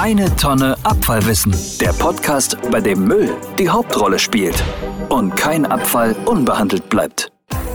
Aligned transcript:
Eine 0.00 0.36
Tonne 0.36 0.76
Abfallwissen. 0.84 1.52
Der 1.80 1.92
Podcast, 1.92 2.56
bei 2.70 2.80
dem 2.80 3.04
Müll 3.08 3.34
die 3.58 3.68
Hauptrolle 3.68 4.20
spielt 4.20 4.54
und 5.08 5.34
kein 5.34 5.66
Abfall 5.66 6.14
unbehandelt 6.24 6.88
bleibt. 6.88 7.32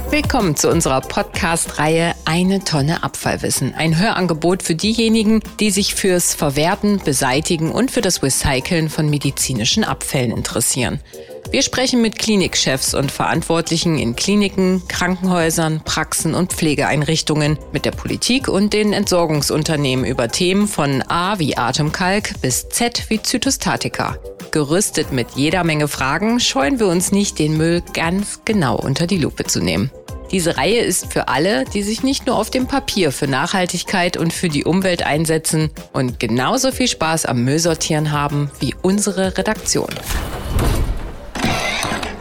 Willkommen 0.10 0.56
zu 0.56 0.70
unserer 0.70 1.02
Podcast-Reihe 1.02 2.14
Eine 2.24 2.64
Tonne 2.64 3.04
Abfallwissen. 3.04 3.76
Ein 3.76 4.00
Hörangebot 4.00 4.64
für 4.64 4.74
diejenigen, 4.74 5.42
die 5.60 5.70
sich 5.70 5.96
fürs 5.96 6.34
Verwerten, 6.34 7.02
Beseitigen 7.04 7.74
und 7.74 7.92
für 7.92 8.00
das 8.00 8.24
Recyceln 8.24 8.88
von 8.88 9.10
medizinischen 9.10 9.84
Abfällen 9.84 10.32
interessieren. 10.32 11.02
Wir 11.54 11.62
sprechen 11.62 12.02
mit 12.02 12.18
Klinikchefs 12.18 12.96
und 12.96 13.12
Verantwortlichen 13.12 14.00
in 14.00 14.16
Kliniken, 14.16 14.82
Krankenhäusern, 14.88 15.82
Praxen 15.86 16.34
und 16.34 16.52
Pflegeeinrichtungen, 16.52 17.60
mit 17.72 17.86
der 17.86 17.92
Politik 17.92 18.48
und 18.48 18.74
den 18.74 18.92
Entsorgungsunternehmen 18.92 20.04
über 20.04 20.30
Themen 20.30 20.68
von 20.68 21.04
A 21.10 21.38
wie 21.38 21.56
Atemkalk 21.56 22.42
bis 22.42 22.70
Z 22.70 23.04
wie 23.10 23.22
Zytostatika. 23.22 24.18
Gerüstet 24.50 25.12
mit 25.12 25.28
jeder 25.36 25.64
Menge 25.64 25.88
Fragen 25.88 26.40
scheuen 26.40 26.80
wir 26.80 26.88
uns 26.88 27.12
nicht, 27.12 27.38
den 27.38 27.56
Müll 27.56 27.84
ganz 27.94 28.40
genau 28.46 28.76
unter 28.76 29.06
die 29.06 29.20
Lupe 29.20 29.44
zu 29.44 29.62
nehmen. 29.62 29.92
Diese 30.32 30.58
Reihe 30.58 30.80
ist 30.80 31.14
für 31.14 31.28
alle, 31.28 31.66
die 31.66 31.84
sich 31.84 32.02
nicht 32.02 32.26
nur 32.26 32.36
auf 32.36 32.50
dem 32.50 32.66
Papier 32.66 33.12
für 33.12 33.28
Nachhaltigkeit 33.28 34.18
und 34.18 34.34
für 34.34 34.50
die 34.50 34.64
Umwelt 34.64 35.04
einsetzen 35.06 35.70
und 35.92 36.20
genauso 36.20 36.72
viel 36.72 36.88
Spaß 36.88 37.28
am 37.28 37.46
Müllsortieren 37.46 38.12
haben 38.12 38.50
wie 38.60 38.74
unsere 38.82 39.38
Redaktion. 39.38 39.94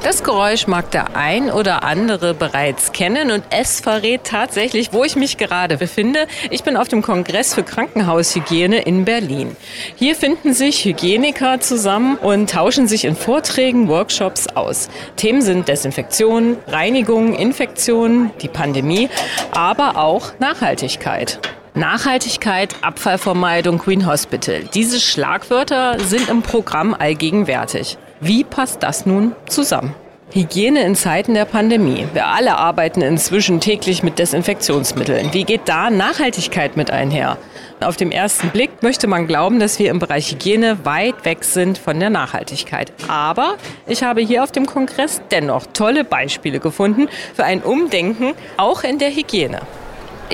Das 0.02 0.24
Geräusch 0.24 0.66
mag 0.66 0.90
der 0.90 1.16
ein 1.16 1.48
oder 1.48 1.84
andere 1.84 2.34
bereits 2.34 2.90
kennen 2.90 3.30
und 3.30 3.44
es 3.50 3.78
verrät 3.78 4.24
tatsächlich, 4.24 4.92
wo 4.92 5.04
ich 5.04 5.14
mich 5.14 5.38
gerade 5.38 5.76
befinde. 5.76 6.26
Ich 6.50 6.64
bin 6.64 6.76
auf 6.76 6.88
dem 6.88 7.02
Kongress 7.02 7.54
für 7.54 7.62
Krankenhaushygiene 7.62 8.82
in 8.82 9.04
Berlin. 9.04 9.56
Hier 9.94 10.16
finden 10.16 10.54
sich 10.54 10.84
Hygieniker 10.84 11.60
zusammen 11.60 12.16
und 12.16 12.50
tauschen 12.50 12.88
sich 12.88 13.04
in 13.04 13.14
Vorträgen, 13.14 13.86
Workshops 13.86 14.48
aus. 14.48 14.88
Themen 15.14 15.40
sind 15.40 15.68
Desinfektion, 15.68 16.56
Reinigung, 16.66 17.34
Infektion, 17.34 18.32
die 18.42 18.48
Pandemie, 18.48 19.08
aber 19.52 19.98
auch 19.98 20.32
Nachhaltigkeit. 20.40 21.38
Nachhaltigkeit, 21.74 22.74
Abfallvermeidung, 22.82 23.78
Green 23.78 24.04
Hospital. 24.04 24.64
Diese 24.74 24.98
Schlagwörter 24.98 26.00
sind 26.00 26.28
im 26.28 26.42
Programm 26.42 26.92
allgegenwärtig. 26.92 27.98
Wie 28.24 28.44
passt 28.44 28.84
das 28.84 29.04
nun 29.04 29.34
zusammen? 29.46 29.96
Hygiene 30.30 30.84
in 30.84 30.94
Zeiten 30.94 31.34
der 31.34 31.44
Pandemie. 31.44 32.06
Wir 32.12 32.28
alle 32.28 32.56
arbeiten 32.56 33.02
inzwischen 33.02 33.58
täglich 33.58 34.04
mit 34.04 34.20
Desinfektionsmitteln. 34.20 35.34
Wie 35.34 35.42
geht 35.42 35.62
da 35.64 35.90
Nachhaltigkeit 35.90 36.76
mit 36.76 36.92
einher? 36.92 37.36
Auf 37.80 37.96
dem 37.96 38.12
ersten 38.12 38.50
Blick 38.50 38.80
möchte 38.80 39.08
man 39.08 39.26
glauben, 39.26 39.58
dass 39.58 39.80
wir 39.80 39.90
im 39.90 39.98
Bereich 39.98 40.30
Hygiene 40.30 40.84
weit 40.84 41.24
weg 41.24 41.42
sind 41.42 41.78
von 41.78 41.98
der 41.98 42.10
Nachhaltigkeit. 42.10 42.92
Aber 43.08 43.56
ich 43.88 44.04
habe 44.04 44.20
hier 44.20 44.44
auf 44.44 44.52
dem 44.52 44.66
Kongress 44.66 45.20
dennoch 45.32 45.66
tolle 45.74 46.04
Beispiele 46.04 46.60
gefunden 46.60 47.08
für 47.34 47.42
ein 47.42 47.60
Umdenken 47.60 48.34
auch 48.56 48.84
in 48.84 49.00
der 49.00 49.10
Hygiene. 49.10 49.62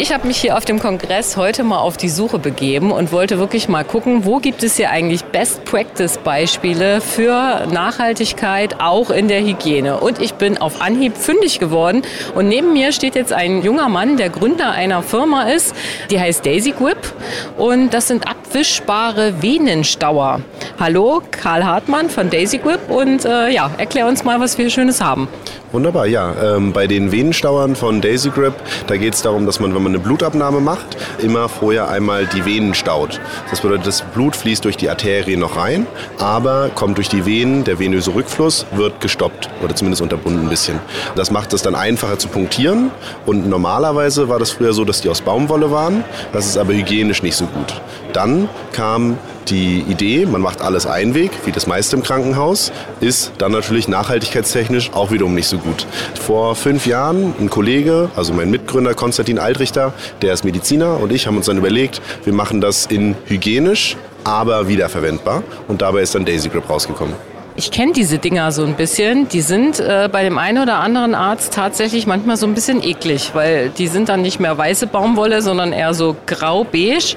Ich 0.00 0.12
habe 0.12 0.28
mich 0.28 0.36
hier 0.36 0.56
auf 0.56 0.64
dem 0.64 0.78
Kongress 0.78 1.36
heute 1.36 1.64
mal 1.64 1.78
auf 1.78 1.96
die 1.96 2.08
Suche 2.08 2.38
begeben 2.38 2.92
und 2.92 3.10
wollte 3.10 3.40
wirklich 3.40 3.68
mal 3.68 3.82
gucken, 3.82 4.24
wo 4.24 4.36
gibt 4.36 4.62
es 4.62 4.76
hier 4.76 4.90
eigentlich 4.90 5.24
Best-Practice-Beispiele 5.24 7.00
für 7.00 7.66
Nachhaltigkeit 7.66 8.80
auch 8.80 9.10
in 9.10 9.26
der 9.26 9.40
Hygiene. 9.40 9.98
Und 9.98 10.22
ich 10.22 10.34
bin 10.34 10.56
auf 10.56 10.80
Anhieb 10.80 11.16
fündig 11.16 11.58
geworden. 11.58 12.02
Und 12.36 12.46
neben 12.46 12.74
mir 12.74 12.92
steht 12.92 13.16
jetzt 13.16 13.32
ein 13.32 13.64
junger 13.64 13.88
Mann, 13.88 14.16
der 14.16 14.28
Gründer 14.28 14.70
einer 14.70 15.02
Firma 15.02 15.50
ist, 15.50 15.74
die 16.12 16.20
heißt 16.20 16.46
Daisy 16.46 16.70
Grip. 16.70 17.12
Und 17.56 17.92
das 17.92 18.06
sind 18.06 18.28
abwischbare 18.28 19.42
Venenstauer. 19.42 20.42
Hallo, 20.78 21.22
Karl 21.32 21.64
Hartmann 21.64 22.08
von 22.08 22.30
Daisy 22.30 22.58
Grip. 22.58 22.88
Und 22.88 23.24
äh, 23.24 23.48
ja, 23.48 23.72
erklär 23.78 24.06
uns 24.06 24.22
mal, 24.22 24.38
was 24.38 24.58
wir 24.58 24.70
Schönes 24.70 25.00
haben. 25.00 25.26
Wunderbar, 25.70 26.06
ja. 26.06 26.34
Ähm, 26.42 26.72
bei 26.72 26.86
den 26.86 27.12
Venenstauern 27.12 27.76
von 27.76 28.00
Daisy 28.00 28.30
Grip, 28.30 28.54
da 28.86 28.96
geht 28.96 29.12
es 29.12 29.20
darum, 29.20 29.44
dass 29.44 29.60
man, 29.60 29.74
wenn 29.74 29.82
man 29.82 29.87
eine 29.88 29.98
Blutabnahme 29.98 30.60
macht, 30.60 30.96
immer 31.18 31.48
vorher 31.48 31.88
einmal 31.88 32.26
die 32.26 32.44
Venen 32.44 32.74
staut. 32.74 33.20
Das 33.50 33.60
bedeutet, 33.60 33.86
das 33.86 34.02
Blut 34.02 34.36
fließt 34.36 34.64
durch 34.64 34.76
die 34.76 34.88
Arterien 34.88 35.40
noch 35.40 35.56
rein, 35.56 35.86
aber 36.18 36.70
kommt 36.74 36.96
durch 36.98 37.08
die 37.08 37.26
Venen, 37.26 37.64
der 37.64 37.78
venöse 37.78 38.14
Rückfluss 38.14 38.66
wird 38.72 39.00
gestoppt 39.00 39.48
oder 39.62 39.74
zumindest 39.74 40.02
unterbunden 40.02 40.46
ein 40.46 40.48
bisschen. 40.48 40.78
Das 41.16 41.30
macht 41.30 41.52
es 41.52 41.62
dann 41.62 41.74
einfacher 41.74 42.18
zu 42.18 42.28
punktieren 42.28 42.90
und 43.26 43.48
normalerweise 43.48 44.28
war 44.28 44.38
das 44.38 44.50
früher 44.50 44.72
so, 44.72 44.84
dass 44.84 45.00
die 45.00 45.08
aus 45.08 45.20
Baumwolle 45.20 45.70
waren. 45.70 46.04
Das 46.32 46.46
ist 46.46 46.56
aber 46.56 46.72
hygienisch 46.72 47.22
nicht 47.22 47.36
so 47.36 47.46
gut. 47.46 47.80
Dann 48.12 48.48
kam 48.72 49.18
die 49.50 49.80
Idee, 49.88 50.26
man 50.26 50.40
macht 50.40 50.60
alles 50.60 50.86
Einweg, 50.86 51.30
wie 51.44 51.52
das 51.52 51.66
meiste 51.66 51.96
im 51.96 52.02
Krankenhaus, 52.02 52.72
ist 53.00 53.32
dann 53.38 53.52
natürlich 53.52 53.88
nachhaltigkeitstechnisch 53.88 54.90
auch 54.92 55.10
wiederum 55.10 55.34
nicht 55.34 55.48
so 55.48 55.58
gut. 55.58 55.86
Vor 56.20 56.54
fünf 56.54 56.86
Jahren 56.86 57.34
ein 57.40 57.50
Kollege, 57.50 58.10
also 58.16 58.32
mein 58.32 58.50
Mitgründer 58.50 58.94
Konstantin 58.94 59.38
Altrichter, 59.38 59.92
der 60.22 60.34
ist 60.34 60.44
Mediziner 60.44 61.00
und 61.00 61.12
ich 61.12 61.26
haben 61.26 61.36
uns 61.36 61.46
dann 61.46 61.58
überlegt, 61.58 62.00
wir 62.24 62.32
machen 62.32 62.60
das 62.60 62.86
in 62.86 63.16
hygienisch, 63.26 63.96
aber 64.24 64.68
wiederverwendbar 64.68 65.42
und 65.68 65.82
dabei 65.82 66.02
ist 66.02 66.14
dann 66.14 66.24
Daisy 66.24 66.48
Grip 66.48 66.68
rausgekommen. 66.68 67.14
Ich 67.58 67.72
kenne 67.72 67.92
diese 67.92 68.18
Dinger 68.18 68.52
so 68.52 68.62
ein 68.62 68.74
bisschen. 68.74 69.28
Die 69.30 69.40
sind 69.40 69.80
äh, 69.80 70.08
bei 70.12 70.22
dem 70.22 70.38
einen 70.38 70.62
oder 70.62 70.78
anderen 70.78 71.16
Arzt 71.16 71.52
tatsächlich 71.52 72.06
manchmal 72.06 72.36
so 72.36 72.46
ein 72.46 72.54
bisschen 72.54 72.80
eklig, 72.84 73.32
weil 73.34 73.70
die 73.70 73.88
sind 73.88 74.08
dann 74.08 74.22
nicht 74.22 74.38
mehr 74.38 74.56
weiße 74.56 74.86
Baumwolle, 74.86 75.42
sondern 75.42 75.72
eher 75.72 75.92
so 75.92 76.14
grau-beige. 76.26 77.16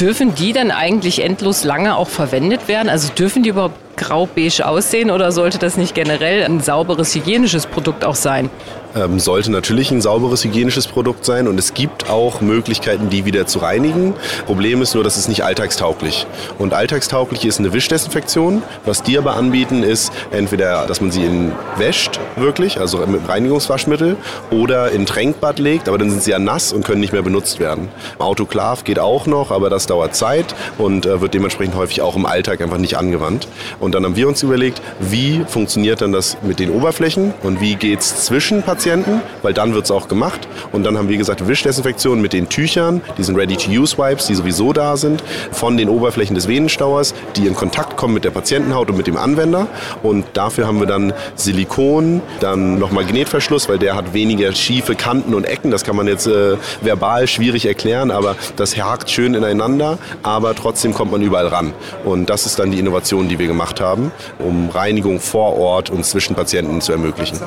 Dürfen 0.00 0.34
die 0.34 0.54
denn 0.54 0.70
eigentlich 0.70 1.22
endlos 1.22 1.64
lange 1.64 1.94
auch 1.94 2.08
verwendet 2.08 2.68
werden? 2.68 2.88
Also 2.88 3.12
dürfen 3.12 3.42
die 3.42 3.50
überhaupt 3.50 3.76
grau-beige 3.96 4.66
aussehen 4.66 5.10
oder 5.10 5.32
sollte 5.32 5.58
das 5.58 5.76
nicht 5.76 5.94
generell 5.94 6.44
ein 6.44 6.60
sauberes 6.60 7.14
hygienisches 7.14 7.66
Produkt 7.66 8.04
auch 8.04 8.14
sein? 8.14 8.50
Ähm, 8.94 9.18
sollte 9.18 9.50
natürlich 9.50 9.90
ein 9.90 10.02
sauberes 10.02 10.44
hygienisches 10.44 10.86
Produkt 10.86 11.24
sein 11.24 11.48
und 11.48 11.58
es 11.58 11.72
gibt 11.72 12.10
auch 12.10 12.42
Möglichkeiten, 12.42 13.08
die 13.08 13.24
wieder 13.24 13.46
zu 13.46 13.58
reinigen. 13.60 14.14
Problem 14.44 14.82
ist 14.82 14.94
nur, 14.94 15.02
dass 15.02 15.16
es 15.16 15.28
nicht 15.28 15.44
alltagstauglich. 15.44 16.26
Und 16.58 16.74
alltagstauglich 16.74 17.46
ist 17.46 17.58
eine 17.58 17.72
Wischdesinfektion. 17.72 18.62
Was 18.84 19.02
die 19.02 19.16
aber 19.16 19.34
anbieten, 19.36 19.82
ist 19.82 20.12
entweder, 20.30 20.86
dass 20.86 21.00
man 21.00 21.10
sie 21.10 21.24
in 21.24 21.52
wäscht, 21.78 22.20
wirklich, 22.36 22.80
also 22.80 22.98
mit 23.06 23.26
Reinigungswaschmittel, 23.26 24.16
oder 24.50 24.90
in 24.90 25.06
Tränkbad 25.06 25.58
legt, 25.58 25.88
aber 25.88 25.96
dann 25.96 26.10
sind 26.10 26.22
sie 26.22 26.30
ja 26.30 26.38
nass 26.38 26.72
und 26.72 26.84
können 26.84 27.00
nicht 27.00 27.12
mehr 27.12 27.22
benutzt 27.22 27.60
werden. 27.60 27.88
Autoklav 28.18 28.84
geht 28.84 28.98
auch 28.98 29.26
noch, 29.26 29.50
aber 29.50 29.70
das 29.70 29.86
dauert 29.86 30.14
Zeit 30.14 30.54
und 30.76 31.06
äh, 31.06 31.20
wird 31.20 31.32
dementsprechend 31.32 31.76
häufig 31.76 32.02
auch 32.02 32.16
im 32.16 32.26
Alltag 32.26 32.60
einfach 32.60 32.78
nicht 32.78 32.98
angewandt. 32.98 33.48
Und 33.82 33.96
dann 33.96 34.04
haben 34.04 34.14
wir 34.14 34.28
uns 34.28 34.44
überlegt, 34.44 34.80
wie 35.00 35.44
funktioniert 35.44 36.02
dann 36.02 36.12
das 36.12 36.36
mit 36.42 36.60
den 36.60 36.70
Oberflächen 36.70 37.34
und 37.42 37.60
wie 37.60 37.74
geht 37.74 37.98
es 37.98 38.24
zwischen 38.24 38.62
Patienten, 38.62 39.20
weil 39.42 39.54
dann 39.54 39.74
wird 39.74 39.86
es 39.86 39.90
auch 39.90 40.06
gemacht. 40.06 40.46
Und 40.70 40.84
dann 40.84 40.96
haben 40.96 41.08
wir 41.08 41.16
gesagt, 41.16 41.48
Wischdesinfektion 41.48 42.22
mit 42.22 42.32
den 42.32 42.48
Tüchern, 42.48 43.00
diesen 43.18 43.34
Ready-to-Use-Wipes, 43.34 44.28
die 44.28 44.36
sowieso 44.36 44.72
da 44.72 44.96
sind, 44.96 45.24
von 45.50 45.76
den 45.76 45.88
Oberflächen 45.88 46.36
des 46.36 46.46
Venenstauers, 46.46 47.12
die 47.34 47.48
in 47.48 47.56
Kontakt 47.56 47.96
kommen 47.96 48.14
mit 48.14 48.22
der 48.22 48.30
Patientenhaut 48.30 48.88
und 48.88 48.96
mit 48.98 49.08
dem 49.08 49.16
Anwender. 49.16 49.66
Und 50.04 50.26
dafür 50.34 50.68
haben 50.68 50.78
wir 50.78 50.86
dann 50.86 51.12
Silikon, 51.34 52.22
dann 52.38 52.78
noch 52.78 52.92
Magnetverschluss, 52.92 53.68
weil 53.68 53.80
der 53.80 53.96
hat 53.96 54.14
weniger 54.14 54.52
schiefe 54.52 54.94
Kanten 54.94 55.34
und 55.34 55.42
Ecken. 55.42 55.72
Das 55.72 55.82
kann 55.82 55.96
man 55.96 56.06
jetzt 56.06 56.28
äh, 56.28 56.56
verbal 56.82 57.26
schwierig 57.26 57.66
erklären, 57.66 58.12
aber 58.12 58.36
das 58.54 58.76
hakt 58.76 59.10
schön 59.10 59.34
ineinander, 59.34 59.98
aber 60.22 60.54
trotzdem 60.54 60.94
kommt 60.94 61.10
man 61.10 61.20
überall 61.20 61.48
ran. 61.48 61.72
Und 62.04 62.30
das 62.30 62.46
ist 62.46 62.60
dann 62.60 62.70
die 62.70 62.78
Innovation, 62.78 63.28
die 63.28 63.40
wir 63.40 63.48
gemacht 63.48 63.70
haben 63.70 63.71
haben, 63.80 64.12
um 64.38 64.68
Reinigung 64.70 65.20
vor 65.20 65.56
Ort 65.58 65.90
und 65.90 66.04
zwischen 66.04 66.34
Patienten 66.34 66.80
zu 66.80 66.92
ermöglichen. 66.92 67.38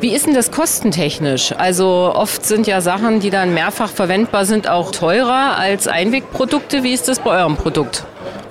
Wie 0.00 0.12
ist 0.12 0.26
denn 0.26 0.34
das 0.34 0.50
kostentechnisch? 0.50 1.52
Also 1.52 2.12
oft 2.14 2.44
sind 2.44 2.66
ja 2.66 2.80
Sachen, 2.80 3.20
die 3.20 3.30
dann 3.30 3.54
mehrfach 3.54 3.90
verwendbar 3.90 4.46
sind, 4.46 4.68
auch 4.68 4.90
teurer 4.90 5.56
als 5.58 5.86
Einwegprodukte. 5.86 6.82
Wie 6.82 6.92
ist 6.92 7.06
das 7.06 7.20
bei 7.20 7.30
eurem 7.38 7.56
Produkt? 7.56 8.04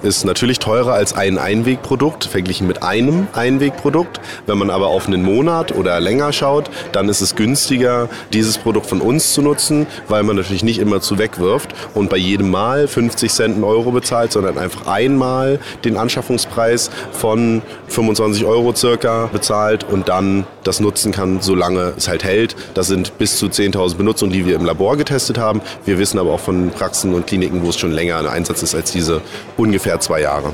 Ist 0.03 0.25
natürlich 0.25 0.59
teurer 0.59 0.93
als 0.93 1.13
ein 1.13 1.37
Einwegprodukt, 1.37 2.25
verglichen 2.25 2.67
mit 2.67 2.83
einem 2.83 3.27
Einwegprodukt. 3.33 4.19
Wenn 4.45 4.57
man 4.57 4.69
aber 4.69 4.87
auf 4.87 5.07
einen 5.07 5.23
Monat 5.23 5.73
oder 5.73 5.99
länger 5.99 6.33
schaut, 6.33 6.69
dann 6.91 7.09
ist 7.09 7.21
es 7.21 7.35
günstiger, 7.35 8.09
dieses 8.33 8.57
Produkt 8.57 8.87
von 8.87 9.01
uns 9.01 9.33
zu 9.33 9.41
nutzen, 9.41 9.87
weil 10.07 10.23
man 10.23 10.35
natürlich 10.35 10.63
nicht 10.63 10.79
immer 10.79 11.01
zu 11.01 11.17
wegwirft 11.17 11.73
und 11.93 12.09
bei 12.09 12.17
jedem 12.17 12.49
Mal 12.49 12.87
50 12.87 13.31
Cent 13.31 13.55
einen 13.55 13.63
Euro 13.63 13.91
bezahlt, 13.91 14.31
sondern 14.31 14.57
einfach 14.57 14.87
einmal 14.87 15.59
den 15.85 15.97
Anschaffungspreis 15.97 16.89
von 17.11 17.61
25 17.87 18.45
Euro 18.45 18.73
circa 18.75 19.27
bezahlt 19.31 19.83
und 19.83 20.09
dann 20.09 20.45
das 20.63 20.79
nutzen 20.79 21.11
kann, 21.11 21.41
solange 21.41 21.93
es 21.97 22.07
halt 22.07 22.23
hält. 22.23 22.55
Das 22.73 22.87
sind 22.87 23.17
bis 23.17 23.37
zu 23.37 23.47
10.000 23.47 23.95
Benutzungen, 23.95 24.33
die 24.33 24.45
wir 24.45 24.55
im 24.55 24.65
Labor 24.65 24.97
getestet 24.97 25.37
haben. 25.37 25.61
Wir 25.85 25.97
wissen 25.97 26.19
aber 26.19 26.31
auch 26.31 26.39
von 26.39 26.69
Praxen 26.69 27.13
und 27.13 27.27
Kliniken, 27.27 27.63
wo 27.63 27.69
es 27.69 27.77
schon 27.77 27.91
länger 27.91 28.17
ein 28.17 28.27
Einsatz 28.27 28.63
ist 28.63 28.75
als 28.75 28.91
diese 28.91 29.21
ungefähr 29.57 29.99
zwei 29.99 30.21
Jahre. 30.21 30.53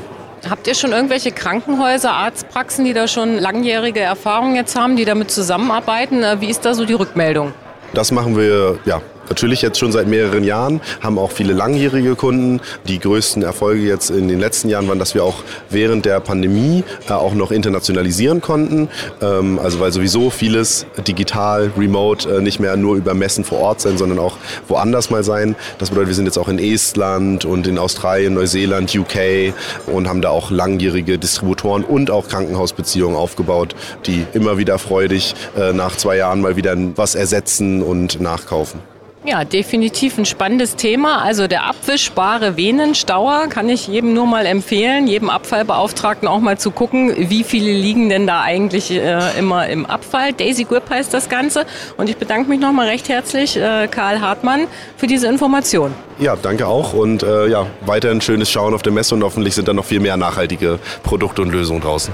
Habt 0.50 0.68
ihr 0.68 0.76
schon 0.76 0.92
irgendwelche 0.92 1.32
Krankenhäuser, 1.32 2.12
Arztpraxen, 2.12 2.86
die 2.86 2.94
da 2.94 3.08
schon 3.08 3.38
langjährige 3.38 4.00
Erfahrungen 4.00 4.56
jetzt 4.56 4.78
haben, 4.78 4.96
die 4.96 5.04
damit 5.04 5.32
zusammenarbeiten? 5.32 6.24
Äh, 6.24 6.40
wie 6.40 6.50
ist 6.50 6.64
da 6.64 6.74
so 6.74 6.86
die 6.86 6.94
Rückmeldung? 6.94 7.54
Das 7.94 8.12
machen 8.12 8.38
wir 8.38 8.80
ja, 8.86 9.02
natürlich 9.30 9.62
jetzt 9.62 9.80
schon 9.80 9.92
seit 9.92 10.08
mehreren 10.08 10.44
Jahren, 10.44 10.82
haben 11.02 11.18
auch 11.18 11.32
viele 11.32 11.54
langjährige 11.54 12.16
Kunden. 12.16 12.62
Die 12.88 13.00
größten 13.00 13.44
Erfolge 13.44 13.82
jetzt 13.82 14.10
in 14.10 14.28
den 14.28 14.40
letzten 14.40 14.70
Jahren 14.70 14.88
waren, 14.88 15.00
dass 15.00 15.14
wir 15.14 15.24
auch 15.24 15.44
während 15.70 16.06
der 16.06 16.20
Pandemie 16.20 16.84
äh, 17.10 17.14
auch 17.14 17.34
noch 17.34 17.52
internationalisieren 17.52 18.42
konnten. 18.42 18.90
Ähm, 19.22 19.60
also 19.60 19.80
weil 19.80 19.92
sowieso 19.92 20.30
vieles 20.30 20.86
digital, 21.08 21.72
remote, 21.78 22.30
äh, 22.30 22.42
nicht 22.42 22.60
mehr 22.60 22.76
nur 22.78 22.96
über 22.96 23.14
Messen 23.14 23.44
vor 23.44 23.60
Ort 23.60 23.82
sein, 23.82 23.98
sondern 23.98 24.20
auch 24.20 24.38
woanders 24.68 25.10
mal 25.10 25.24
sein. 25.24 25.56
Das 25.78 25.90
bedeutet, 25.90 26.10
wir 26.10 26.16
sind 26.16 26.26
jetzt 26.26 26.38
auch 26.38 26.48
in 26.48 26.60
Estland 26.60 27.46
und 27.46 27.68
in 27.68 27.78
Australien, 27.78 28.34
Neuseeland, 28.34 28.94
UK 28.96 29.54
und 29.88 30.08
haben 30.08 30.22
da 30.22 30.30
auch 30.30 30.52
langjährige 30.52 31.18
Distributoren 31.18 31.84
und 31.84 32.12
auch 32.12 32.28
Krankenhausbeziehungen 32.28 33.16
aufgebaut, 33.16 33.76
die 34.06 34.26
immer 34.34 34.58
wieder 34.58 34.80
freudig 34.80 35.36
äh, 35.58 35.74
nach 35.74 35.96
zwei 35.96 36.18
Jahren 36.18 36.42
mal 36.42 36.56
wieder 36.56 36.76
was 36.96 37.16
ersetzen 37.16 37.82
und 37.82 38.22
nachkaufen. 38.22 38.97
Ja, 39.30 39.44
definitiv 39.44 40.18
ein 40.18 40.24
spannendes 40.24 40.78
Thema. 40.78 41.22
Also 41.22 41.48
der 41.48 41.66
abwischbare 41.66 42.56
Venenstauer 42.56 43.48
kann 43.50 43.68
ich 43.68 43.86
jedem 43.86 44.14
nur 44.14 44.26
mal 44.26 44.46
empfehlen, 44.46 45.06
jedem 45.06 45.30
Abfallbeauftragten 45.30 46.30
auch 46.30 46.40
mal 46.40 46.58
zu 46.58 46.72
gucken, 46.72 47.14
wie 47.30 47.44
viele 47.44 47.70
liegen 47.70 48.08
denn 48.08 48.26
da 48.26 48.40
eigentlich 48.40 48.90
äh, 48.90 49.38
immer 49.38 49.68
im 49.68 49.86
Abfall. 49.86 50.32
Daisy 50.32 50.64
Grip 50.64 50.90
heißt 50.90 51.14
das 51.14 51.28
Ganze. 51.28 51.66
Und 51.98 52.10
ich 52.10 52.16
bedanke 52.16 52.50
mich 52.50 52.62
nochmal 52.62 52.88
recht 52.88 53.10
herzlich, 53.10 53.58
äh, 53.58 53.90
Karl 53.92 54.22
Hartmann, 54.22 54.62
für 54.96 55.08
diese 55.08 55.28
Information. 55.28 55.94
Ja, 56.20 56.38
danke 56.42 56.66
auch 56.66 56.94
und 56.94 57.22
äh, 57.22 57.48
ja, 57.48 57.68
weiterhin 57.86 58.22
schönes 58.22 58.50
Schauen 58.50 58.74
auf 58.74 58.82
der 58.82 58.94
Messe 58.94 59.14
und 59.14 59.26
hoffentlich 59.26 59.56
sind 59.56 59.68
da 59.68 59.74
noch 59.74 59.84
viel 59.84 60.00
mehr 60.00 60.16
nachhaltige 60.16 60.80
Produkte 61.04 61.42
und 61.42 61.52
Lösungen 61.52 61.82
draußen. 61.82 62.14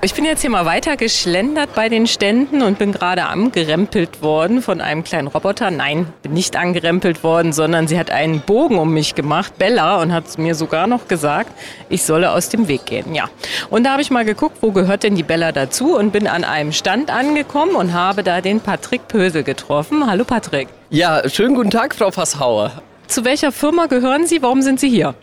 Ich 0.00 0.14
bin 0.14 0.24
jetzt 0.24 0.42
hier 0.42 0.50
mal 0.50 0.64
weiter 0.64 0.96
geschlendert 0.96 1.74
bei 1.74 1.88
den 1.88 2.06
Ständen 2.06 2.62
und 2.62 2.78
bin 2.78 2.92
gerade 2.92 3.24
angerempelt 3.24 4.22
worden 4.22 4.62
von 4.62 4.80
einem 4.80 5.02
kleinen 5.02 5.26
Roboter. 5.26 5.72
Nein, 5.72 6.06
bin 6.22 6.34
nicht 6.34 6.54
angerempelt 6.54 7.24
worden, 7.24 7.52
sondern 7.52 7.88
sie 7.88 7.98
hat 7.98 8.12
einen 8.12 8.40
Bogen 8.40 8.78
um 8.78 8.94
mich 8.94 9.16
gemacht, 9.16 9.58
Bella, 9.58 10.00
und 10.00 10.12
hat 10.12 10.38
mir 10.38 10.54
sogar 10.54 10.86
noch 10.86 11.08
gesagt, 11.08 11.50
ich 11.88 12.04
solle 12.04 12.30
aus 12.30 12.48
dem 12.48 12.68
Weg 12.68 12.86
gehen. 12.86 13.12
Ja. 13.12 13.24
Und 13.70 13.82
da 13.82 13.90
habe 13.90 14.02
ich 14.02 14.12
mal 14.12 14.24
geguckt, 14.24 14.58
wo 14.60 14.70
gehört 14.70 15.02
denn 15.02 15.16
die 15.16 15.24
Bella 15.24 15.50
dazu 15.50 15.96
und 15.96 16.12
bin 16.12 16.28
an 16.28 16.44
einem 16.44 16.70
Stand 16.70 17.10
angekommen 17.10 17.74
und 17.74 17.92
habe 17.92 18.22
da 18.22 18.40
den 18.40 18.60
Patrick 18.60 19.08
Pösel 19.08 19.42
getroffen. 19.42 20.06
Hallo 20.06 20.22
Patrick. 20.22 20.68
Ja, 20.90 21.28
schönen 21.28 21.56
guten 21.56 21.70
Tag, 21.70 21.96
Frau 21.96 22.12
Fasshauer. 22.12 22.70
Zu 23.08 23.24
welcher 23.24 23.50
Firma 23.50 23.86
gehören 23.86 24.28
Sie? 24.28 24.42
Warum 24.42 24.62
sind 24.62 24.78
Sie 24.78 24.90
hier? 24.90 25.16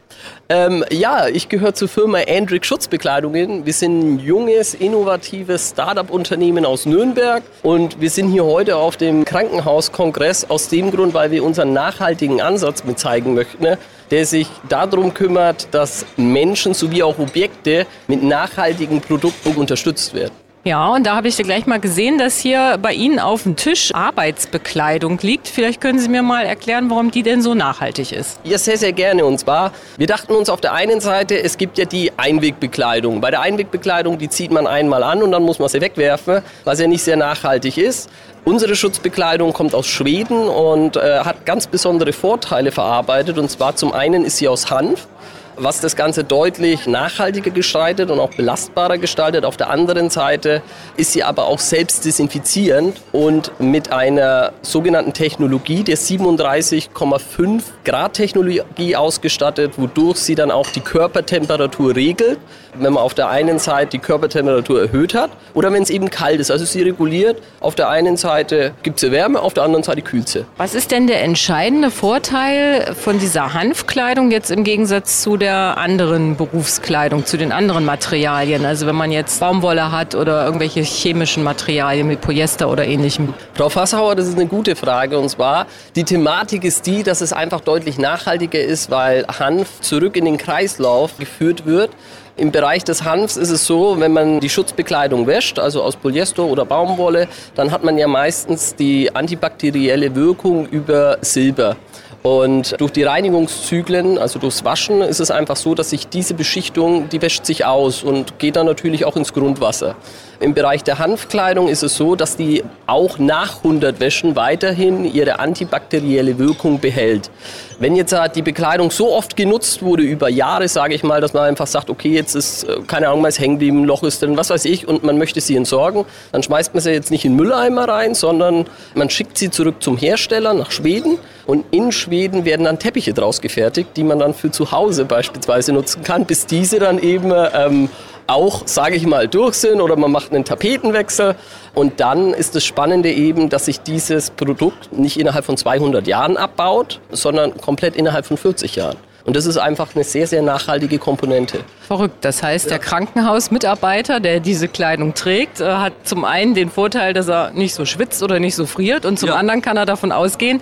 Ähm, 0.48 0.86
ja, 0.92 1.28
ich 1.28 1.50
gehöre 1.50 1.74
zur 1.74 1.88
Firma 1.88 2.20
Andrick 2.20 2.68
Schutzbekleidungen. 2.68 3.66
Wir 3.66 3.74
sind 3.74 4.00
ein 4.00 4.20
junges, 4.20 4.76
innovatives 4.76 5.72
Startup-Unternehmen 5.72 6.66
aus 6.66 6.86
Nürnberg 6.86 7.42
und 7.64 8.00
wir 8.00 8.12
sind 8.12 8.30
hier 8.32 8.46
heute 8.46 8.76
auf 8.76 8.96
dem 8.96 9.26
Krankenhauskongress 9.26 10.48
aus 10.52 10.68
dem 10.68 10.92
Grund, 10.92 11.16
weil 11.16 11.32
wir 11.32 11.44
unseren 11.44 11.74
nachhaltigen 11.74 12.42
Ansatz 12.42 12.84
mit 12.84 13.00
zeigen 13.00 13.34
möchten, 13.34 13.64
ne, 13.64 13.80
der 14.12 14.28
sich 14.28 14.48
darum 14.70 15.16
kümmert, 15.16 15.68
dass 15.72 16.06
Menschen 16.16 16.76
sowie 16.76 17.02
auch 17.02 17.18
Objekte 17.18 17.88
mit 18.08 18.22
nachhaltigen 18.22 19.02
Produkten 19.02 19.56
unterstützt 19.56 20.14
werden. 20.14 20.45
Ja, 20.68 20.88
und 20.88 21.06
da 21.06 21.16
habe 21.16 21.28
ich 21.28 21.38
gleich 21.38 21.68
mal 21.68 21.80
gesehen, 21.80 22.18
dass 22.18 22.40
hier 22.40 22.80
bei 22.82 22.92
Ihnen 22.92 23.20
auf 23.20 23.44
dem 23.44 23.56
Tisch 23.56 23.94
Arbeitsbekleidung 23.94 25.20
liegt. 25.22 25.48
Vielleicht 25.48 25.80
können 25.80 26.00
Sie 26.00 26.10
mir 26.10 26.24
mal 26.24 26.44
erklären, 26.44 26.90
warum 26.90 27.12
die 27.12 27.22
denn 27.22 27.44
so 27.44 27.54
nachhaltig 27.54 28.12
ist. 28.12 28.40
Ja, 28.44 28.58
sehr, 28.58 28.76
sehr 28.76 28.92
gerne. 28.92 29.26
Und 29.26 29.38
zwar, 29.38 29.74
wir 29.98 30.08
dachten 30.08 30.34
uns 30.34 30.50
auf 30.50 30.62
der 30.62 30.74
einen 30.74 31.02
Seite, 31.02 31.40
es 31.40 31.60
gibt 31.60 31.78
ja 31.78 31.86
die 31.86 32.12
Einwegbekleidung. 32.18 33.22
Bei 33.22 33.30
der 33.30 33.42
Einwegbekleidung, 33.42 34.18
die 34.18 34.28
zieht 34.28 34.50
man 34.50 34.66
einmal 34.66 35.04
an 35.04 35.22
und 35.22 35.34
dann 35.34 35.44
muss 35.44 35.60
man 35.60 35.70
sie 35.70 35.82
wegwerfen, 35.82 36.42
was 36.64 36.80
ja 36.80 36.88
nicht 36.88 37.04
sehr 37.04 37.16
nachhaltig 37.16 37.78
ist. 37.78 38.10
Unsere 38.44 38.76
Schutzbekleidung 38.76 39.54
kommt 39.54 39.76
aus 39.76 39.86
Schweden 39.86 40.48
und 40.48 40.98
äh, 40.98 41.20
hat 41.20 41.46
ganz 41.46 41.68
besondere 41.68 42.12
Vorteile 42.12 42.72
verarbeitet. 42.72 43.38
Und 43.38 43.52
zwar 43.52 43.76
zum 43.76 43.94
einen 43.94 44.26
ist 44.26 44.38
sie 44.38 44.48
aus 44.48 44.72
Hanf 44.72 45.08
was 45.58 45.80
das 45.80 45.96
Ganze 45.96 46.24
deutlich 46.24 46.88
nachhaltiger 46.88 47.52
gestaltet 47.52 48.12
und 48.12 48.20
auch 48.20 48.32
belastbarer 48.32 48.98
gestaltet. 48.98 49.46
Auf 49.46 49.58
der 49.58 49.70
anderen 49.70 50.10
Seite 50.10 50.62
ist 50.98 51.14
sie 51.14 51.24
aber 51.24 51.46
auch 51.46 51.60
selbst 51.60 52.06
desinfizierend 52.06 53.02
und 53.12 53.52
mit 53.60 53.92
einer 53.92 54.54
sogenannten 54.62 55.14
Technologie 55.14 55.84
der 55.84 55.98
37,5 55.98 57.64
Grad 57.84 58.14
Technologie 58.14 58.96
ausgestattet, 58.96 59.74
wodurch 59.78 60.18
sie 60.18 60.36
dann 60.36 60.52
auch 60.52 60.70
die 60.70 60.82
Körpertemperatur 60.82 61.96
regelt, 61.96 62.40
wenn 62.80 62.94
man 62.94 63.04
auf 63.04 63.14
der 63.14 63.30
einen 63.30 63.60
Seite 63.60 63.92
die 63.92 64.00
Körpertemperatur 64.00 64.82
erhöht 64.82 65.14
hat 65.16 65.32
oder 65.54 65.72
wenn 65.72 65.84
es 65.84 65.90
eben 65.90 66.10
kalt 66.10 66.40
ist. 66.40 66.52
Also 66.52 66.66
sie 66.66 66.82
reguliert, 66.82 67.42
auf 67.60 67.76
der 67.76 67.90
einen 67.90 68.18
Seite 68.18 68.74
gibt 68.84 69.00
sie 69.00 69.12
Wärme, 69.12 69.42
auf 69.42 69.54
der 69.54 69.64
anderen 69.64 69.84
Seite 69.84 70.02
kühlt 70.02 70.28
sie. 70.28 70.46
Was 70.58 70.76
ist 70.76 70.92
denn 70.92 71.08
der 71.08 71.24
entscheidende 71.24 71.92
Vorteil 71.92 72.94
von 72.94 73.20
dieser 73.20 73.54
Hanfkleidung 73.54 74.32
jetzt 74.32 74.52
im 74.52 74.64
Gegensatz 74.64 75.22
zu 75.22 75.38
der 75.38 75.46
der 75.46 75.78
anderen 75.78 76.36
Berufskleidung, 76.36 77.26
zu 77.26 77.38
den 77.38 77.52
anderen 77.52 77.86
Materialien? 77.86 78.66
Also 78.66 78.88
wenn 78.88 78.96
man 78.96 79.12
jetzt 79.12 79.40
Baumwolle 79.40 79.92
hat 79.92 80.16
oder 80.16 80.44
irgendwelche 80.44 80.82
chemischen 80.82 81.44
Materialien 81.44 82.10
wie 82.10 82.16
Polyester 82.16 82.68
oder 82.68 82.86
ähnlichem. 82.86 83.34
Frau 83.54 83.70
Fassauer, 83.70 84.16
das 84.16 84.28
ist 84.28 84.36
eine 84.36 84.48
gute 84.48 84.76
Frage. 84.76 85.20
Und 85.20 85.30
zwar, 85.30 85.68
die 85.96 86.04
Thematik 86.04 86.64
ist 86.64 86.88
die, 86.88 87.04
dass 87.04 87.22
es 87.22 87.32
einfach 87.32 87.62
deutlich 87.62 88.00
nachhaltiger 88.00 88.60
ist, 88.60 88.90
weil 88.90 89.26
Hanf 89.28 89.82
zurück 89.82 90.18
in 90.18 90.26
den 90.26 90.38
Kreislauf 90.38 91.18
geführt 91.18 91.66
wird. 91.66 91.92
Im 92.38 92.52
Bereich 92.52 92.84
des 92.84 93.06
Hanfs 93.06 93.38
ist 93.38 93.50
es 93.50 93.66
so, 93.66 93.98
wenn 93.98 94.12
man 94.12 94.42
die 94.42 94.50
Schutzbekleidung 94.50 95.26
wäscht, 95.26 95.58
also 95.58 95.82
aus 95.82 95.96
Polyester 95.96 96.44
oder 96.44 96.66
Baumwolle, 96.66 97.30
dann 97.56 97.72
hat 97.72 97.86
man 97.86 97.98
ja 97.98 98.10
meistens 98.10 98.76
die 98.76 99.16
antibakterielle 99.16 100.14
Wirkung 100.16 100.68
über 100.68 101.18
Silber. 101.22 101.78
Und 102.26 102.82
durch 102.82 102.90
die 102.90 103.04
Reinigungszyklen, 103.04 104.18
also 104.18 104.40
durchs 104.40 104.66
Waschen, 104.66 105.02
ist 105.02 105.20
es 105.20 105.30
einfach 105.30 105.56
so, 105.56 105.76
dass 105.76 105.92
sich 105.92 106.08
diese 106.08 106.34
Beschichtung, 106.34 107.08
die 107.08 107.22
wäscht 107.22 107.46
sich 107.46 107.66
aus 107.66 108.02
und 108.02 108.40
geht 108.40 108.56
dann 108.56 108.66
natürlich 108.66 109.06
auch 109.06 109.16
ins 109.16 109.32
Grundwasser. 109.32 109.96
Im 110.40 110.56
Bereich 110.56 110.84
der 110.84 110.98
Hanfkleidung 110.98 111.70
ist 111.70 111.84
es 111.84 111.96
so, 111.96 112.16
dass 112.16 112.36
die 112.36 112.64
auch 112.88 113.20
nach 113.20 113.58
100 113.58 114.00
Wäschen 114.00 114.36
weiterhin 114.36 115.06
ihre 115.06 115.38
antibakterielle 115.38 116.40
Wirkung 116.40 116.80
behält. 116.80 117.30
Wenn 117.78 117.96
jetzt 117.96 118.16
die 118.36 118.42
Bekleidung 118.42 118.90
so 118.90 119.14
oft 119.14 119.36
genutzt 119.36 119.84
wurde 119.84 120.04
über 120.04 120.28
Jahre, 120.30 120.68
sage 120.68 120.96
ich 120.96 121.04
mal, 121.04 121.22
dass 121.22 121.34
man 121.34 121.44
einfach 121.44 121.68
sagt, 121.68 121.90
okay, 121.90 122.10
jetzt 122.10 122.34
ist, 122.34 122.64
äh, 122.64 122.78
keine 122.88 123.10
Ahnung, 123.10 123.26
ist 123.26 123.40
hängen 123.40 123.56
geblieben, 123.56 123.84
Loch 123.84 124.04
ist 124.04 124.22
drin, 124.22 124.38
was 124.38 124.50
weiß 124.50 124.66
ich, 124.66 124.88
und 124.88 125.04
man 125.04 125.18
möchte 125.18 125.42
sie 125.42 125.56
entsorgen, 125.56 126.06
dann 126.32 126.42
schmeißt 126.42 126.74
man 126.74 126.82
sie 126.82 126.92
jetzt 126.92 127.12
nicht 127.12 127.26
in 127.26 127.36
Mülleimer 127.36 127.88
rein, 127.88 128.16
sondern 128.16 128.66
man 128.94 129.10
schickt 129.10 129.38
sie 129.38 129.52
zurück 129.52 129.76
zum 129.82 129.98
Hersteller 129.98 130.54
nach 130.54 130.72
Schweden 130.72 131.18
und 131.46 131.66
in 131.72 131.92
Schweden 131.92 132.15
werden 132.24 132.66
dann 132.66 132.80
Teppiche 132.80 133.14
draus 133.14 133.42
gefertigt, 133.42 133.90
die 133.96 134.04
man 134.04 134.20
dann 134.20 134.34
für 134.34 134.52
zu 134.52 134.72
Hause 134.72 135.06
beispielsweise 135.06 135.74
nutzen 135.74 136.04
kann, 136.04 136.26
bis 136.26 136.46
diese 136.46 136.80
dann 136.80 137.00
eben 137.00 137.32
ähm, 137.54 137.90
auch, 138.28 138.64
sage 138.66 138.96
ich 138.96 139.06
mal, 139.06 139.28
durch 139.28 139.56
sind 139.56 139.82
oder 139.82 139.96
man 139.96 140.12
macht 140.12 140.32
einen 140.32 140.46
Tapetenwechsel. 140.46 141.36
Und 141.74 142.00
dann 142.00 142.34
ist 142.34 142.56
das 142.56 142.66
Spannende 142.66 143.12
eben, 143.12 143.50
dass 143.50 143.66
sich 143.66 143.82
dieses 143.82 144.32
Produkt 144.32 144.98
nicht 144.98 145.20
innerhalb 145.20 145.46
von 145.46 145.58
200 145.58 146.08
Jahren 146.08 146.38
abbaut, 146.38 147.00
sondern 147.12 147.58
komplett 147.58 147.96
innerhalb 147.96 148.26
von 148.26 148.38
40 148.38 148.76
Jahren. 148.76 148.98
Und 149.26 149.36
das 149.36 149.48
ist 149.48 149.58
einfach 149.58 149.96
eine 149.96 150.04
sehr, 150.04 150.28
sehr 150.28 150.44
nachhaltige 150.44 151.00
Komponente. 151.00 151.62
Verrückt. 151.88 152.24
Das 152.24 152.44
heißt, 152.44 152.70
der 152.70 152.78
Krankenhausmitarbeiter, 152.78 154.20
der 154.20 154.40
diese 154.40 154.68
Kleidung 154.68 155.16
trägt, 155.16 155.62
äh, 155.62 155.66
hat 155.66 155.94
zum 156.04 156.26
einen 156.26 156.54
den 156.54 156.70
Vorteil, 156.70 157.14
dass 157.14 157.28
er 157.28 157.50
nicht 157.52 157.74
so 157.74 157.86
schwitzt 157.86 158.22
oder 158.22 158.40
nicht 158.40 158.54
so 158.54 158.68
friert 158.68 159.04
und 159.04 159.18
zum 159.18 159.30
ja. 159.30 159.36
anderen 159.36 159.64
kann 159.64 159.78
er 159.78 159.88
davon 159.88 160.12
ausgehen, 160.12 160.62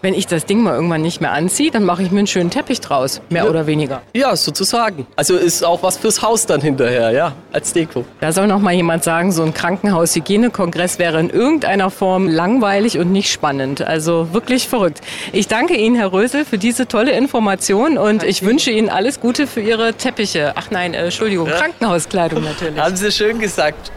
wenn 0.00 0.14
ich 0.14 0.26
das 0.26 0.46
Ding 0.46 0.62
mal 0.62 0.74
irgendwann 0.74 1.02
nicht 1.02 1.20
mehr 1.20 1.32
anziehe, 1.32 1.70
dann 1.70 1.84
mache 1.84 2.02
ich 2.02 2.10
mir 2.10 2.18
einen 2.18 2.26
schönen 2.26 2.50
Teppich 2.50 2.80
draus, 2.80 3.20
mehr 3.28 3.44
ja. 3.44 3.50
oder 3.50 3.66
weniger. 3.66 4.02
Ja, 4.14 4.34
sozusagen. 4.36 5.06
Also 5.16 5.36
ist 5.36 5.64
auch 5.64 5.82
was 5.82 5.96
fürs 5.96 6.22
Haus 6.22 6.46
dann 6.46 6.60
hinterher, 6.60 7.10
ja, 7.10 7.32
als 7.52 7.72
Deko. 7.72 8.04
Da 8.20 8.32
soll 8.32 8.46
noch 8.46 8.60
mal 8.60 8.72
jemand 8.72 9.04
sagen, 9.04 9.32
so 9.32 9.42
ein 9.42 9.54
Krankenhaus-Hygienekongress 9.54 10.98
wäre 10.98 11.18
in 11.20 11.30
irgendeiner 11.30 11.90
Form 11.90 12.28
langweilig 12.28 12.98
und 12.98 13.10
nicht 13.10 13.30
spannend. 13.30 13.82
Also 13.82 14.32
wirklich 14.32 14.68
verrückt. 14.68 15.00
Ich 15.32 15.48
danke 15.48 15.74
Ihnen, 15.74 15.96
Herr 15.96 16.12
Rösel, 16.12 16.44
für 16.44 16.58
diese 16.58 16.86
tolle 16.86 17.12
Information 17.12 17.98
und 17.98 18.22
ich 18.22 18.42
wünsche 18.42 18.70
Ihnen 18.70 18.88
alles 18.88 19.20
Gute 19.20 19.46
für 19.46 19.60
Ihre 19.60 19.94
Teppiche. 19.94 20.52
Ach 20.54 20.70
nein, 20.70 20.94
äh, 20.94 21.04
Entschuldigung, 21.04 21.48
ja. 21.48 21.56
Krankenhauskleidung 21.56 22.44
natürlich. 22.44 22.80
Haben 22.80 22.96
Sie 22.96 23.10
schön 23.10 23.38
gesagt. 23.38 23.90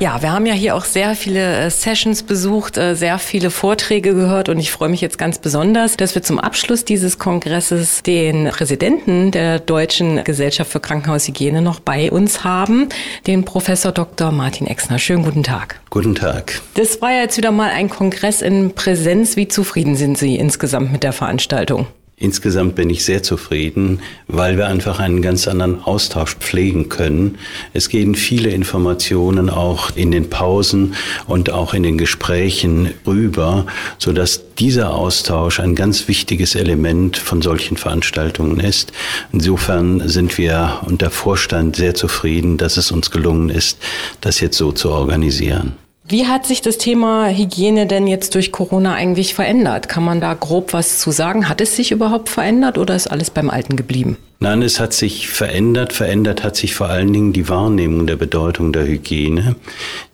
Ja, 0.00 0.22
wir 0.22 0.32
haben 0.32 0.46
ja 0.46 0.54
hier 0.54 0.76
auch 0.76 0.84
sehr 0.84 1.16
viele 1.16 1.40
äh, 1.40 1.70
Sessions 1.70 2.22
besucht, 2.22 2.78
äh, 2.78 2.94
sehr 2.94 3.18
viele 3.18 3.50
Vorträge 3.50 4.14
gehört 4.14 4.48
und 4.48 4.60
ich 4.60 4.70
freue 4.70 4.88
mich 4.88 5.00
jetzt 5.00 5.18
ganz 5.18 5.40
besonders, 5.40 5.96
dass 5.96 6.14
wir 6.14 6.22
zum 6.22 6.38
Abschluss 6.38 6.84
dieses 6.84 7.18
Kongresses 7.18 8.04
den 8.04 8.44
Präsidenten 8.50 9.32
der 9.32 9.58
Deutschen 9.58 10.22
Gesellschaft 10.22 10.70
für 10.70 10.78
Krankenhaushygiene 10.78 11.62
noch 11.62 11.80
bei 11.80 12.12
uns 12.12 12.44
haben, 12.44 12.88
den 13.26 13.44
Professor 13.44 13.90
Dr. 13.90 14.30
Martin 14.30 14.68
Exner. 14.68 15.00
Schönen 15.00 15.24
guten 15.24 15.42
Tag. 15.42 15.80
Guten 15.90 16.14
Tag. 16.14 16.60
Das 16.74 17.02
war 17.02 17.10
ja 17.10 17.22
jetzt 17.22 17.36
wieder 17.36 17.50
mal 17.50 17.70
ein 17.70 17.90
Kongress 17.90 18.40
in 18.40 18.74
Präsenz. 18.76 19.34
Wie 19.34 19.48
zufrieden 19.48 19.96
sind 19.96 20.16
Sie 20.16 20.36
insgesamt 20.36 20.92
mit 20.92 21.02
der 21.02 21.12
Veranstaltung? 21.12 21.88
Insgesamt 22.20 22.74
bin 22.74 22.90
ich 22.90 23.04
sehr 23.04 23.22
zufrieden, 23.22 24.00
weil 24.26 24.56
wir 24.56 24.66
einfach 24.66 24.98
einen 24.98 25.22
ganz 25.22 25.46
anderen 25.46 25.84
Austausch 25.84 26.34
pflegen 26.34 26.88
können. 26.88 27.38
Es 27.74 27.88
gehen 27.88 28.16
viele 28.16 28.50
Informationen 28.50 29.48
auch 29.48 29.94
in 29.94 30.10
den 30.10 30.28
Pausen 30.28 30.94
und 31.28 31.50
auch 31.50 31.74
in 31.74 31.84
den 31.84 31.96
Gesprächen 31.96 32.90
rüber, 33.06 33.66
sodass 33.98 34.54
dieser 34.56 34.94
Austausch 34.94 35.60
ein 35.60 35.76
ganz 35.76 36.08
wichtiges 36.08 36.56
Element 36.56 37.16
von 37.16 37.40
solchen 37.40 37.76
Veranstaltungen 37.76 38.58
ist. 38.58 38.92
Insofern 39.32 40.08
sind 40.08 40.38
wir 40.38 40.80
und 40.86 41.02
der 41.02 41.10
Vorstand 41.10 41.76
sehr 41.76 41.94
zufrieden, 41.94 42.56
dass 42.56 42.78
es 42.78 42.90
uns 42.90 43.12
gelungen 43.12 43.48
ist, 43.48 43.78
das 44.20 44.40
jetzt 44.40 44.58
so 44.58 44.72
zu 44.72 44.90
organisieren. 44.90 45.74
Wie 46.10 46.26
hat 46.26 46.46
sich 46.46 46.62
das 46.62 46.78
Thema 46.78 47.28
Hygiene 47.28 47.86
denn 47.86 48.06
jetzt 48.06 48.34
durch 48.34 48.50
Corona 48.50 48.94
eigentlich 48.94 49.34
verändert? 49.34 49.90
Kann 49.90 50.02
man 50.02 50.22
da 50.22 50.32
grob 50.32 50.72
was 50.72 50.98
zu 50.98 51.10
sagen? 51.10 51.50
Hat 51.50 51.60
es 51.60 51.76
sich 51.76 51.90
überhaupt 51.90 52.30
verändert 52.30 52.78
oder 52.78 52.96
ist 52.96 53.08
alles 53.08 53.28
beim 53.28 53.50
Alten 53.50 53.76
geblieben? 53.76 54.16
Nein, 54.40 54.62
es 54.62 54.80
hat 54.80 54.94
sich 54.94 55.28
verändert. 55.28 55.92
Verändert 55.92 56.44
hat 56.44 56.56
sich 56.56 56.74
vor 56.74 56.88
allen 56.88 57.12
Dingen 57.12 57.34
die 57.34 57.50
Wahrnehmung 57.50 58.06
der 58.06 58.16
Bedeutung 58.16 58.72
der 58.72 58.86
Hygiene, 58.86 59.56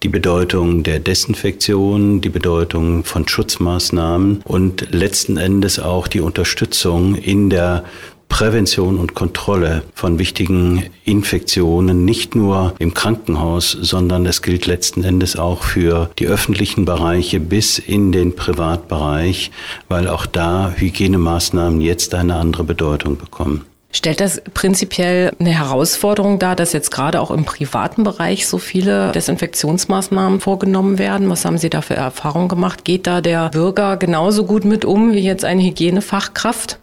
die 0.02 0.08
Bedeutung 0.08 0.82
der 0.82 0.98
Desinfektion, 0.98 2.20
die 2.20 2.30
Bedeutung 2.30 3.04
von 3.04 3.28
Schutzmaßnahmen 3.28 4.40
und 4.44 4.92
letzten 4.92 5.36
Endes 5.36 5.78
auch 5.78 6.08
die 6.08 6.22
Unterstützung 6.22 7.14
in 7.14 7.50
der 7.50 7.84
Prävention 8.28 8.98
und 8.98 9.14
Kontrolle 9.14 9.82
von 9.94 10.18
wichtigen 10.18 10.84
Infektionen, 11.04 12.04
nicht 12.04 12.34
nur 12.34 12.74
im 12.78 12.94
Krankenhaus, 12.94 13.70
sondern 13.72 14.26
es 14.26 14.42
gilt 14.42 14.66
letzten 14.66 15.04
Endes 15.04 15.36
auch 15.36 15.62
für 15.62 16.10
die 16.18 16.26
öffentlichen 16.26 16.84
Bereiche 16.84 17.40
bis 17.40 17.78
in 17.78 18.12
den 18.12 18.34
Privatbereich, 18.34 19.50
weil 19.88 20.08
auch 20.08 20.26
da 20.26 20.72
Hygienemaßnahmen 20.76 21.80
jetzt 21.80 22.14
eine 22.14 22.36
andere 22.36 22.64
Bedeutung 22.64 23.16
bekommen. 23.16 23.64
Stellt 23.94 24.20
das 24.20 24.42
prinzipiell 24.52 25.30
eine 25.38 25.50
Herausforderung 25.50 26.40
dar, 26.40 26.56
dass 26.56 26.72
jetzt 26.72 26.90
gerade 26.90 27.20
auch 27.20 27.30
im 27.30 27.44
privaten 27.44 28.02
Bereich 28.02 28.48
so 28.48 28.58
viele 28.58 29.12
Desinfektionsmaßnahmen 29.12 30.40
vorgenommen 30.40 30.98
werden? 30.98 31.30
Was 31.30 31.44
haben 31.44 31.58
Sie 31.58 31.70
da 31.70 31.80
für 31.80 31.94
Erfahrungen 31.94 32.48
gemacht? 32.48 32.84
Geht 32.84 33.06
da 33.06 33.20
der 33.20 33.50
Bürger 33.50 33.96
genauso 33.96 34.46
gut 34.46 34.64
mit 34.64 34.84
um 34.84 35.12
wie 35.12 35.20
jetzt 35.20 35.44
eine 35.44 35.62
Hygienefachkraft? 35.62 36.80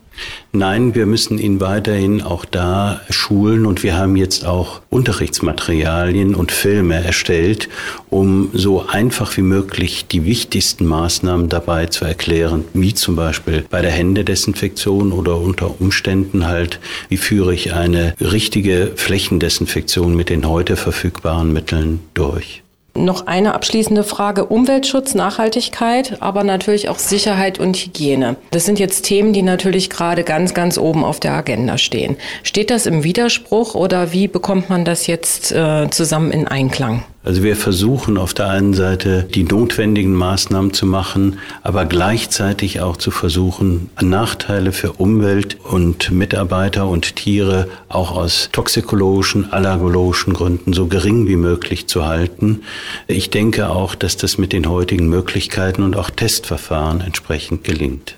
Nein, 0.53 0.95
wir 0.95 1.05
müssen 1.05 1.37
ihn 1.37 1.61
weiterhin 1.61 2.21
auch 2.21 2.43
da 2.43 2.99
schulen 3.09 3.65
und 3.65 3.83
wir 3.83 3.97
haben 3.97 4.17
jetzt 4.17 4.45
auch 4.45 4.81
Unterrichtsmaterialien 4.89 6.35
und 6.35 6.51
Filme 6.51 6.95
erstellt, 6.95 7.69
um 8.09 8.49
so 8.51 8.85
einfach 8.85 9.37
wie 9.37 9.43
möglich 9.43 10.07
die 10.07 10.25
wichtigsten 10.25 10.85
Maßnahmen 10.85 11.47
dabei 11.47 11.85
zu 11.85 12.03
erklären, 12.03 12.65
wie 12.73 12.93
zum 12.93 13.15
Beispiel 13.15 13.63
bei 13.69 13.81
der 13.81 13.91
Händedesinfektion 13.91 15.13
oder 15.13 15.37
unter 15.37 15.79
Umständen 15.79 16.45
halt, 16.45 16.81
wie 17.07 17.17
führe 17.17 17.53
ich 17.53 17.73
eine 17.73 18.13
richtige 18.19 18.91
Flächendesinfektion 18.97 20.17
mit 20.17 20.27
den 20.27 20.45
heute 20.49 20.75
verfügbaren 20.75 21.53
Mitteln 21.53 22.01
durch. 22.13 22.60
Noch 22.93 23.25
eine 23.25 23.53
abschließende 23.53 24.03
Frage. 24.03 24.45
Umweltschutz, 24.45 25.15
Nachhaltigkeit, 25.15 26.17
aber 26.21 26.43
natürlich 26.43 26.89
auch 26.89 26.99
Sicherheit 26.99 27.57
und 27.59 27.77
Hygiene. 27.77 28.35
Das 28.51 28.65
sind 28.65 28.79
jetzt 28.79 29.03
Themen, 29.03 29.31
die 29.31 29.43
natürlich 29.43 29.89
gerade 29.89 30.23
ganz, 30.23 30.53
ganz 30.53 30.77
oben 30.77 31.05
auf 31.05 31.19
der 31.19 31.33
Agenda 31.33 31.77
stehen. 31.77 32.17
Steht 32.43 32.69
das 32.69 32.85
im 32.85 33.03
Widerspruch 33.03 33.75
oder 33.75 34.11
wie 34.11 34.27
bekommt 34.27 34.69
man 34.69 34.83
das 34.83 35.07
jetzt 35.07 35.53
äh, 35.53 35.89
zusammen 35.89 36.31
in 36.31 36.47
Einklang? 36.47 37.03
Also 37.23 37.43
wir 37.43 37.55
versuchen 37.55 38.17
auf 38.17 38.33
der 38.33 38.47
einen 38.47 38.73
Seite 38.73 39.23
die 39.23 39.43
notwendigen 39.43 40.13
Maßnahmen 40.13 40.73
zu 40.73 40.87
machen, 40.87 41.37
aber 41.61 41.85
gleichzeitig 41.85 42.81
auch 42.81 42.97
zu 42.97 43.11
versuchen, 43.11 43.91
Nachteile 44.01 44.71
für 44.71 44.93
Umwelt 44.93 45.57
und 45.63 46.09
Mitarbeiter 46.09 46.87
und 46.87 47.15
Tiere 47.15 47.67
auch 47.89 48.11
aus 48.11 48.49
toxikologischen, 48.51 49.53
allergologischen 49.53 50.33
Gründen 50.33 50.73
so 50.73 50.87
gering 50.87 51.27
wie 51.27 51.35
möglich 51.35 51.87
zu 51.87 52.05
halten. 52.05 52.61
Ich 53.05 53.29
denke 53.29 53.69
auch, 53.69 53.93
dass 53.93 54.17
das 54.17 54.39
mit 54.39 54.51
den 54.51 54.67
heutigen 54.67 55.07
Möglichkeiten 55.07 55.83
und 55.83 55.95
auch 55.95 56.09
Testverfahren 56.09 57.01
entsprechend 57.01 57.63
gelingt. 57.63 58.15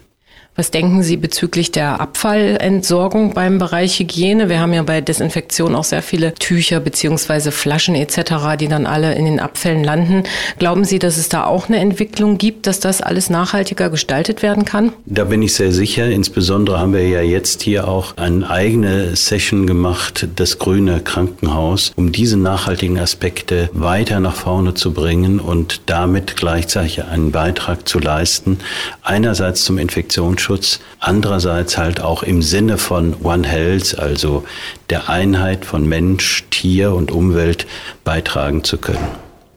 Was 0.55 0.69
denken 0.69 1.01
Sie 1.01 1.17
bezüglich 1.17 1.72
der 1.72 2.00
Abfallentsorgung 2.00 3.33
beim 3.33 3.57
Bereich 3.57 3.98
Hygiene? 3.98 4.50
Wir 4.50 4.60
haben 4.60 4.72
ja 4.72 4.83
bei 4.83 5.01
Desinfektion 5.01 5.74
auch 5.74 5.83
sehr 5.83 6.03
viele 6.03 6.36
Tücher 6.36 6.79
beziehungsweise 6.79 7.51
Flaschen 7.51 7.95
etc., 7.95 8.55
die 8.60 8.67
dann 8.67 8.86
alle 8.86 9.15
in 9.15 9.25
den 9.25 9.39
Abfällen 9.39 9.83
landen. 9.83 10.25
Glauben 10.60 10.86
Sie, 10.86 11.00
dass 11.00 11.17
es 11.17 11.27
da 11.27 11.45
auch 11.45 11.69
eine 11.69 11.79
Entwicklung 11.79 12.38
gibt, 12.38 12.67
dass 12.67 12.79
das 12.79 13.01
alles 13.01 13.31
nachhaltiger 13.31 13.89
gestaltet 13.89 14.43
werden 14.43 14.63
kann? 14.63 14.93
Da 15.07 15.24
bin 15.24 15.41
ich 15.41 15.55
sehr 15.55 15.72
sicher. 15.72 16.05
Insbesondere 16.05 16.79
haben 16.79 16.93
wir 16.93 17.07
ja 17.07 17.22
jetzt 17.22 17.63
hier 17.63 17.88
auch 17.88 18.15
eine 18.17 18.48
eigene 18.48 19.15
Session 19.15 19.65
gemacht, 19.65 20.27
das 20.36 20.60
grüne 20.60 21.00
Krankenhaus, 21.00 21.93
um 21.95 22.12
diese 22.12 22.38
nachhaltigen 22.38 23.00
Aspekte 23.00 23.72
weiter 23.74 24.19
nach 24.19 24.36
vorne 24.36 24.75
zu 24.75 24.93
bringen 24.93 25.39
und 25.39 25.81
damit 25.88 26.38
gleichzeitig 26.38 27.03
einen 27.05 27.31
Beitrag 27.31 27.89
zu 27.89 27.98
leisten. 27.98 28.60
Einerseits 29.01 29.63
zum 29.63 29.79
Infektionsschutz 29.79 30.42
Datenschutz, 30.43 30.79
andererseits 31.00 31.77
halt 31.77 32.01
auch 32.01 32.21
im 32.23 32.41
Sinne 32.41 32.77
von 32.77 33.15
One 33.23 33.47
Health, 33.47 33.97
also 33.97 34.43
der 34.89 35.09
Einheit 35.09 35.63
von 35.63 35.88
Mensch, 35.88 36.43
Tier 36.50 36.93
und 36.93 37.12
Umwelt 37.12 37.65
beitragen 38.03 38.63
zu 38.63 38.77
können. 38.77 39.07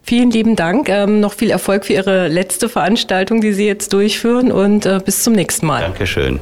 Vielen 0.03 0.31
lieben 0.31 0.55
Dank. 0.55 0.87
Ähm, 0.87 1.19
noch 1.19 1.33
viel 1.33 1.51
Erfolg 1.51 1.85
für 1.85 1.93
Ihre 1.93 2.29
letzte 2.29 2.69
Veranstaltung, 2.69 3.41
die 3.41 3.51
Sie 3.51 3.67
jetzt 3.67 3.91
durchführen 3.91 4.53
und 4.53 4.85
äh, 4.85 5.01
bis 5.03 5.23
zum 5.23 5.33
nächsten 5.33 5.65
Mal. 5.65 5.81
Dankeschön. 5.81 6.39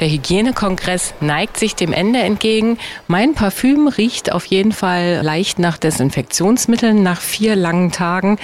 Der 0.00 0.08
Hygienekongress 0.08 1.14
neigt 1.20 1.56
sich 1.58 1.74
dem 1.74 1.92
Ende 1.92 2.20
entgegen. 2.20 2.78
Mein 3.06 3.34
Parfüm 3.34 3.86
riecht 3.86 4.32
auf 4.32 4.46
jeden 4.46 4.72
Fall 4.72 5.20
leicht 5.22 5.58
nach 5.58 5.76
Desinfektionsmitteln 5.76 7.02
nach 7.02 7.20
vier 7.20 7.54
langen 7.54 7.92
Tagen. 7.92 8.38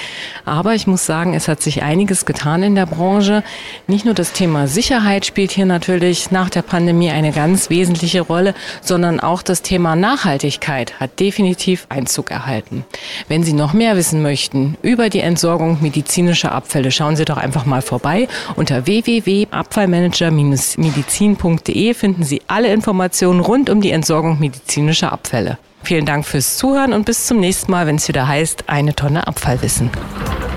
Aber 0.45 0.75
ich 0.75 0.87
muss 0.87 1.07
sagen, 1.07 1.33
es 1.33 1.49
hat 1.49 1.63
sich 1.63 1.83
einiges 1.83 2.27
getan 2.27 2.63
in 2.63 2.75
der 2.75 2.85
Branche. 2.85 3.43
Nicht 3.87 4.05
nur 4.05 4.13
das 4.13 4.33
Thema 4.33 4.69
Sicherheit 4.69 5.25
spielt 5.25 5.51
hier 5.51 5.65
natürlich 5.65 6.31
nach 6.31 6.51
der 6.51 6.61
Pandemie 6.61 7.11
eine 7.11 7.33
ganz 7.33 7.71
wesentliche 7.71 8.21
Rolle, 8.21 8.53
sondern 8.83 9.19
auch 9.19 9.41
das 9.41 9.63
Thema 9.63 9.97
Nachhaltigkeit 9.97 11.01
hat 11.01 11.21
definitiv 11.21 11.87
Einzug 11.89 12.31
erhalten. 12.31 12.85
Wenn 13.29 13.45
Sie 13.45 13.55
noch 13.55 13.73
mehr 13.73 13.97
wissen 13.97 14.21
möchten 14.21 14.77
über 14.83 15.09
die 15.09 15.21
Entsorgung 15.21 15.79
medizinischer 15.81 16.53
Abfälle, 16.53 16.91
schauen 16.91 17.17
Sie 17.17 17.25
doch 17.25 17.39
einfach 17.39 17.65
mal 17.65 17.81
vorbei 17.81 18.29
unter 18.57 18.87
www.abfallmanager-medizin.de 18.87 21.46
www.medizinpodcast.de 21.47 21.95
finden 21.95 22.25
Sie 22.25 22.43
alle 22.47 22.73
Informationen 22.73 23.41
rund 23.41 23.71
um 23.71 23.81
die 23.81 23.91
Entsorgung 23.91 24.39
medizinischer 24.39 25.13
Abfälle. 25.13 25.59
Vielen 25.83 26.07
Dank 26.07 26.27
fürs 26.27 26.57
Zuhören 26.57 26.93
und 26.93 27.07
bis 27.07 27.27
zum 27.27 27.39
nächsten 27.39 27.71
Mal, 27.71 27.87
wenn 27.87 27.97
es 27.97 28.09
wieder 28.09 28.27
heißt, 28.27 28.65
eine 28.69 28.95
Tonne 28.95 29.27
Abfallwissen. 29.27 29.91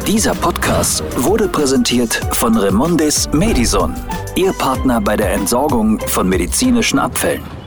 Dieser 0.08 0.34
Podcast 0.34 1.04
wurde 1.18 1.48
präsentiert 1.48 2.20
von 2.32 2.58
Remondis 2.58 3.30
Medison, 3.32 3.94
Ihr 4.36 4.54
Partner 4.54 5.00
bei 5.02 5.16
der 5.16 5.34
Entsorgung 5.34 6.00
von 6.08 6.28
medizinischen 6.28 6.98
Abfällen. 6.98 7.59